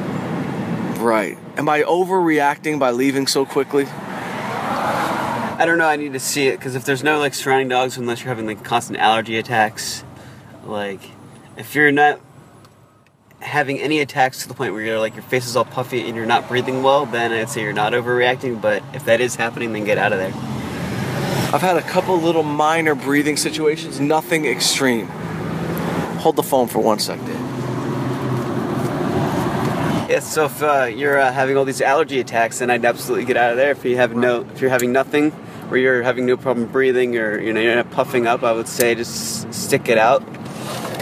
Right. 0.99 1.37
Am 1.55 1.69
I 1.69 1.83
overreacting 1.83 2.77
by 2.77 2.91
leaving 2.91 3.25
so 3.25 3.45
quickly? 3.45 3.85
I 3.85 5.63
don't 5.65 5.77
know. 5.77 5.87
I 5.87 5.95
need 5.95 6.11
to 6.11 6.19
see 6.19 6.47
it 6.47 6.57
because 6.57 6.75
if 6.75 6.83
there's 6.83 7.03
no 7.03 7.19
like 7.19 7.33
surrounding 7.33 7.69
dogs, 7.69 7.97
unless 7.97 8.19
you're 8.19 8.27
having 8.27 8.45
like 8.45 8.65
constant 8.65 8.99
allergy 8.99 9.37
attacks, 9.37 10.03
like 10.65 10.99
if 11.59 11.75
you're 11.75 11.91
not 11.91 12.21
having 13.41 13.79
any 13.79 13.99
attacks 13.99 14.41
to 14.43 14.47
the 14.47 14.53
point 14.53 14.73
where 14.73 14.81
you're 14.81 14.99
like 14.99 15.13
your 15.13 15.23
face 15.23 15.45
is 15.45 15.55
all 15.55 15.65
puffy 15.65 16.07
and 16.07 16.15
you're 16.15 16.25
not 16.25 16.47
breathing 16.47 16.81
well, 16.81 17.05
then 17.05 17.33
I'd 17.33 17.49
say 17.49 17.61
you're 17.61 17.73
not 17.73 17.91
overreacting. 17.91 18.61
But 18.61 18.81
if 18.93 19.05
that 19.05 19.19
is 19.19 19.35
happening, 19.35 19.73
then 19.73 19.83
get 19.83 19.97
out 19.97 20.13
of 20.13 20.19
there. 20.19 20.31
I've 21.53 21.61
had 21.61 21.75
a 21.75 21.81
couple 21.81 22.17
little 22.17 22.43
minor 22.43 22.95
breathing 22.95 23.35
situations, 23.35 23.99
nothing 23.99 24.45
extreme. 24.45 25.07
Hold 26.19 26.37
the 26.37 26.43
phone 26.43 26.67
for 26.67 26.79
one 26.79 26.99
sec, 26.99 27.19
Dave. 27.25 27.35
Yeah. 30.09 30.19
So 30.21 30.45
if 30.45 30.63
uh, 30.63 30.85
you're 30.85 31.19
uh, 31.19 31.31
having 31.31 31.57
all 31.57 31.65
these 31.65 31.81
allergy 31.81 32.21
attacks, 32.21 32.59
then 32.59 32.69
I'd 32.69 32.85
absolutely 32.85 33.25
get 33.25 33.35
out 33.35 33.51
of 33.51 33.57
there. 33.57 33.71
If 33.71 33.83
you 33.83 33.97
have 33.97 34.15
no, 34.15 34.45
if 34.53 34.61
you're 34.61 34.69
having 34.69 34.93
nothing, 34.93 35.33
or 35.69 35.77
you're 35.77 36.03
having 36.03 36.25
no 36.25 36.37
problem 36.37 36.67
breathing, 36.67 37.17
or 37.17 37.39
you 37.39 37.51
know 37.51 37.59
you're 37.59 37.75
not 37.75 37.91
puffing 37.91 38.27
up, 38.27 38.43
I 38.43 38.53
would 38.53 38.67
say 38.67 38.95
just 38.95 39.53
stick 39.53 39.89
it 39.89 39.97
out. 39.97 40.23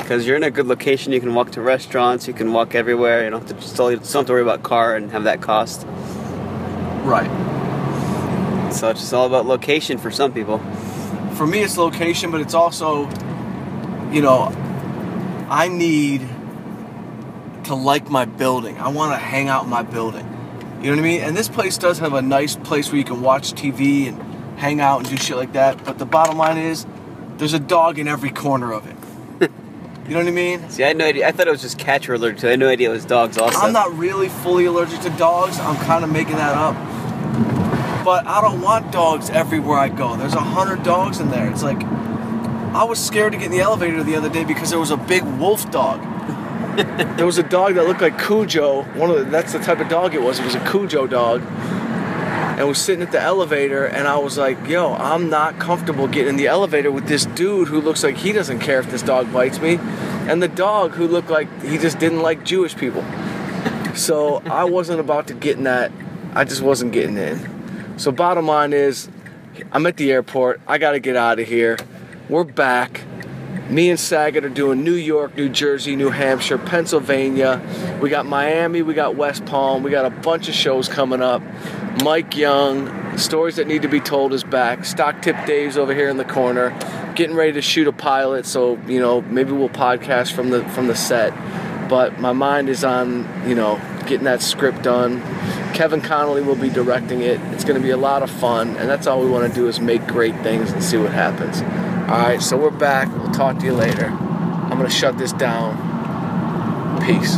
Because 0.08 0.26
you're 0.26 0.38
in 0.38 0.44
a 0.44 0.50
good 0.50 0.68
location, 0.68 1.12
you 1.12 1.20
can 1.20 1.36
walk 1.36 1.52
to 1.52 1.62
restaurants, 1.62 2.30
you 2.30 2.34
can 2.34 2.54
walk 2.54 2.76
everywhere. 2.76 3.26
You 3.26 3.30
don't 3.30 3.42
have 3.42 3.50
to 3.50 3.56
just 3.56 3.76
don't 3.76 3.92
have 3.92 4.26
to 4.28 4.32
worry 4.32 4.42
about 4.42 4.64
car 4.64 4.96
and 4.96 5.12
have 5.12 5.26
that 5.26 5.42
cost. 5.42 5.86
Right. 7.04 7.30
So 8.74 8.90
it's 8.90 9.02
just 9.02 9.14
all 9.14 9.28
about 9.28 9.46
location 9.46 9.98
for 9.98 10.10
some 10.10 10.32
people. 10.32 10.60
For 11.34 11.46
me, 11.46 11.60
it's 11.60 11.76
location, 11.76 12.32
but 12.32 12.40
it's 12.40 12.54
also, 12.54 13.10
you 14.10 14.22
know, 14.22 14.44
I 15.50 15.68
need 15.68 16.22
to 17.66 17.76
like 17.76 18.10
my 18.10 18.24
building. 18.24 18.78
I 18.78 18.88
want 18.88 19.12
to 19.12 19.18
hang 19.18 19.50
out 19.50 19.66
in 19.66 19.70
my 19.70 19.84
building. 19.84 20.26
You 20.82 20.84
know 20.84 20.92
what 20.92 21.00
I 21.00 21.02
mean? 21.02 21.20
And 21.20 21.36
this 21.36 21.50
place 21.50 21.78
does 21.78 22.00
have 22.00 22.14
a 22.14 22.22
nice 22.22 22.56
place 22.56 22.90
where 22.90 22.98
you 22.98 23.04
can 23.04 23.22
watch 23.22 23.52
TV 23.52 24.08
and 24.08 24.58
hang 24.58 24.80
out 24.80 25.00
and 25.00 25.10
do 25.10 25.18
shit 25.18 25.36
like 25.36 25.52
that. 25.52 25.84
But 25.84 26.00
the 26.00 26.06
bottom 26.06 26.38
line 26.38 26.58
is, 26.58 26.86
there's 27.36 27.52
a 27.52 27.60
dog 27.60 28.00
in 28.00 28.08
every 28.08 28.30
corner 28.30 28.72
of 28.72 28.88
it. 28.88 28.97
You 30.08 30.14
know 30.14 30.20
what 30.20 30.28
I 30.28 30.32
mean? 30.32 30.70
See, 30.70 30.84
I 30.84 30.88
had 30.88 30.98
no 30.98 31.06
idea. 31.06 31.28
I 31.28 31.32
thought 31.32 31.48
it 31.48 31.52
was 31.52 31.62
just 31.62 31.78
cats 31.78 32.08
were 32.08 32.16
allergic 32.16 32.40
to. 32.40 32.48
I 32.48 32.50
had 32.52 32.60
no 32.60 32.70
idea 32.70 32.90
it 32.90 32.94
was 32.94 33.04
dogs 33.04 33.38
also. 33.38 33.60
I'm 33.60 33.74
not 33.74 33.98
really 33.98 34.30
fully 34.30 34.66
allergic 34.66 35.02
to 35.02 35.10
dogs. 35.12 35.60
I'm 35.60 35.76
kind 35.86 36.06
of 36.06 36.12
making 36.12 36.38
that 36.38 36.56
up. 36.56 36.76
But 38.06 38.26
I 38.26 38.40
don't 38.40 38.62
want 38.62 38.94
dogs 38.94 39.30
everywhere 39.30 39.78
I 39.78 39.90
go. 39.90 40.16
There's 40.16 40.34
a 40.34 40.40
hundred 40.40 40.84
dogs 40.84 41.20
in 41.20 41.30
there. 41.30 41.52
It's 41.52 41.62
like 41.62 41.84
I 41.84 42.86
was 42.86 43.06
scared 43.06 43.34
to 43.34 43.38
get 43.38 43.48
in 43.48 43.52
the 43.52 43.60
elevator 43.60 44.02
the 44.02 44.16
other 44.16 44.30
day 44.30 44.46
because 44.46 44.70
there 44.70 44.80
was 44.80 44.92
a 44.92 44.98
big 44.98 45.24
wolf 45.24 45.70
dog. 45.72 46.02
there 47.18 47.26
was 47.26 47.38
a 47.38 47.44
dog 47.44 47.76
that 47.76 47.86
looked 47.86 48.02
like 48.02 48.18
Cujo. 48.18 48.84
One 48.94 49.10
of 49.10 49.18
the, 49.18 49.24
that's 49.26 49.52
the 49.52 49.60
type 49.60 49.80
of 49.80 49.90
dog 49.90 50.14
it 50.14 50.22
was. 50.22 50.40
It 50.40 50.46
was 50.46 50.56
a 50.56 50.70
Cujo 50.72 51.06
dog. 51.06 51.42
And 52.58 52.68
was 52.68 52.80
sitting 52.80 53.04
at 53.04 53.12
the 53.12 53.22
elevator, 53.22 53.86
and 53.86 54.08
I 54.08 54.18
was 54.18 54.38
like, 54.38 54.68
"Yo, 54.68 54.94
I'm 54.96 55.30
not 55.30 55.60
comfortable 55.60 56.08
getting 56.08 56.30
in 56.30 56.36
the 56.38 56.48
elevator 56.48 56.92
with 56.92 57.08
this 57.08 57.26
dude 57.28 57.68
who 57.68 57.80
looks 57.80 58.04
like 58.04 58.18
he 58.18 58.32
doesn't 58.32 58.60
care 58.60 58.80
if 58.80 58.90
this 58.90 59.04
dog 59.04 59.32
bites 59.32 59.62
me, 59.62 59.78
and 60.28 60.42
the 60.42 60.48
dog 60.48 60.94
who 60.94 61.08
looked 61.08 61.30
like 61.30 61.48
he 61.64 61.78
just 61.78 62.00
didn't 62.00 62.22
like 62.22 62.44
Jewish 62.44 62.76
people." 62.76 63.06
So 63.94 64.42
I 64.46 64.64
wasn't 64.64 65.00
about 65.00 65.28
to 65.28 65.34
get 65.34 65.58
in 65.58 65.64
that. 65.64 65.92
I 66.34 66.44
just 66.44 66.62
wasn't 66.62 66.94
getting 66.94 67.18
in. 67.18 67.98
So 67.98 68.12
bottom 68.12 68.48
line 68.48 68.74
is, 68.74 69.10
I'm 69.72 69.86
at 69.86 69.98
the 69.98 70.12
airport. 70.12 70.60
I 70.68 70.78
got 70.78 70.92
to 70.92 71.00
get 71.00 71.16
out 71.16 71.40
of 71.40 71.48
here. 71.48 71.78
We're 72.30 72.44
back. 72.44 73.02
Me 73.70 73.90
and 73.90 74.00
Saget 74.00 74.46
are 74.46 74.50
doing 74.50 74.84
New 74.84 74.94
York, 74.94 75.36
New 75.36 75.50
Jersey, 75.50 75.96
New 75.96 76.10
Hampshire, 76.10 76.58
Pennsylvania. 76.58 77.62
We 78.02 78.10
got 78.10 78.26
Miami, 78.26 78.82
we 78.82 78.94
got 78.94 79.16
West 79.16 79.46
Palm. 79.46 79.84
We 79.84 79.92
got 79.92 80.06
a 80.06 80.10
bunch 80.10 80.48
of 80.48 80.54
shows 80.54 80.88
coming 80.88 81.22
up. 81.22 81.42
Mike 82.04 82.36
Young, 82.36 83.18
Stories 83.18 83.56
That 83.56 83.68
Need 83.68 83.82
to 83.82 83.88
Be 83.88 84.00
Told 84.00 84.34
is 84.34 84.44
back. 84.44 84.86
Stock 84.86 85.22
Tip 85.22 85.36
Dave's 85.46 85.78
over 85.78 85.94
here 85.94 86.10
in 86.10 86.18
the 86.18 86.26
corner, 86.26 86.78
getting 87.16 87.36
ready 87.36 87.54
to 87.54 87.62
shoot 87.62 87.88
a 87.88 87.92
pilot. 87.92 88.46
So 88.46 88.78
you 88.88 89.00
know 89.00 89.22
maybe 89.22 89.52
we'll 89.52 89.70
podcast 89.70 90.34
from 90.34 90.50
the 90.50 90.64
from 90.70 90.88
the 90.88 90.96
set. 90.96 91.34
But 91.90 92.20
my 92.20 92.34
mind 92.34 92.70
is 92.70 92.84
on 92.84 93.48
you 93.48 93.56
know 93.56 93.82
getting 94.02 94.26
that 94.26 94.42
script 94.42 94.84
done. 94.84 95.22
Kevin 95.74 96.02
Connolly 96.02 96.42
will 96.42 96.56
be 96.56 96.70
directing 96.70 97.22
it. 97.22 97.40
It's 97.54 97.64
going 97.64 97.80
to 97.80 97.84
be 97.84 97.92
a 97.92 97.98
lot 97.98 98.24
of 98.24 98.30
fun, 98.30 98.76
and 98.78 98.90
that's 98.90 99.08
all 99.08 99.22
we 99.22 99.30
want 99.30 99.52
to 99.52 99.60
do 99.60 99.68
is 99.68 99.80
make 99.80 100.06
great 100.08 100.36
things 100.42 100.72
and 100.72 100.84
see 100.84 100.98
what 100.98 101.12
happens. 101.12 101.62
All 102.10 102.20
right, 102.20 102.42
so 102.42 102.58
we're 102.58 102.72
back. 102.72 103.14
We'll 103.16 103.32
talk 103.32 103.60
to 103.60 103.66
you 103.66 103.74
later. 103.74 104.06
I'm 104.08 104.78
going 104.78 104.86
to 104.86 104.90
shut 104.90 105.18
this 105.18 105.34
down. 105.34 105.76
Peace. 107.06 107.38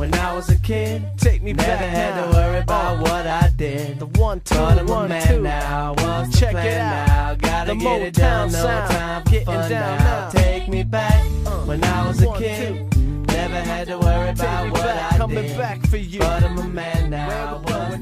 When 0.00 0.14
I 0.14 0.34
was 0.34 0.48
a 0.48 0.56
kid, 0.58 1.02
Take 1.18 1.42
me 1.42 1.52
never 1.52 1.68
back 1.68 1.78
had 1.90 2.16
now. 2.16 2.24
to 2.24 2.32
worry 2.32 2.58
about 2.60 2.96
Uh. 2.96 3.02
what 3.02 3.26
I 3.26 3.50
did. 3.54 3.98
The 3.98 4.06
one, 4.06 4.40
two, 4.40 4.54
But 4.54 4.78
I'm 4.78 4.88
a 4.88 4.92
one, 4.92 5.08
man 5.10 5.26
two. 5.26 5.42
now. 5.42 5.92
What's 5.98 6.40
Check 6.40 6.52
the 6.54 6.58
it 6.60 6.62
plan 6.62 6.80
out. 6.80 7.06
now? 7.06 7.34
Gotta 7.34 7.74
The 7.74 7.78
get 7.78 8.02
it 8.02 8.14
Motown 8.14 8.18
done. 8.22 8.52
No 8.52 8.58
sound. 8.62 8.90
time 8.90 9.22
for 9.24 9.30
Getting 9.30 9.44
fun 9.46 9.70
down 9.70 9.98
now. 9.98 10.04
now. 10.04 10.28
Take 10.30 10.68
me 10.68 10.82
back 10.84 11.22
Uh. 11.44 11.50
when 11.66 11.84
I 11.84 12.08
was 12.08 12.22
a 12.22 12.28
One, 12.28 12.38
kid. 12.38 12.96
Never 13.26 13.60
had 13.60 13.88
to 13.88 13.98
worry 13.98 14.30
about 14.30 14.70
what 14.72 14.82
back, 14.82 15.12
I 15.12 15.16
coming 15.18 15.42
did. 15.48 15.58
back 15.58 15.86
for 15.86 15.98
you. 15.98 16.20
But 16.20 16.44
I'm 16.44 16.56
a 16.58 16.64
man 16.64 17.10
now. 17.10 17.28
Where 17.28 17.46
we 17.58 17.62
What's 17.64 17.98
going 17.98 18.00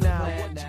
the 0.54 0.60